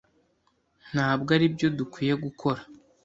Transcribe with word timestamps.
Ntabwo 0.91 1.29
aribyo 1.35 1.67
dukwiye 1.77 2.13
gukora. 2.23 2.61